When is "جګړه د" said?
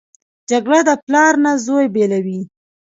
0.49-0.91